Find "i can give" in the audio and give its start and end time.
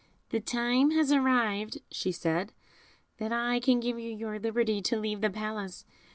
3.31-3.99